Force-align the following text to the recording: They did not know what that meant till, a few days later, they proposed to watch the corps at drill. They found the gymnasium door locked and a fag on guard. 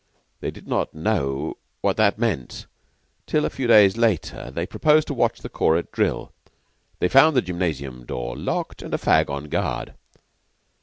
They 0.39 0.49
did 0.49 0.67
not 0.67 0.95
know 0.95 1.57
what 1.81 1.95
that 1.97 2.17
meant 2.17 2.65
till, 3.27 3.45
a 3.45 3.51
few 3.51 3.67
days 3.67 3.97
later, 3.97 4.49
they 4.49 4.65
proposed 4.65 5.05
to 5.09 5.13
watch 5.13 5.41
the 5.41 5.47
corps 5.47 5.77
at 5.77 5.91
drill. 5.91 6.33
They 6.97 7.07
found 7.07 7.35
the 7.35 7.41
gymnasium 7.43 8.07
door 8.07 8.35
locked 8.35 8.81
and 8.81 8.95
a 8.95 8.97
fag 8.97 9.29
on 9.29 9.43
guard. 9.43 9.93